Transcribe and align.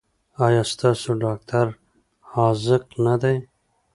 ایا 0.45 0.63
ستاسو 0.71 1.09
ډاکټر 1.23 1.65
حاذق 2.31 2.83
نه 3.05 3.15
دی؟ 3.21 3.35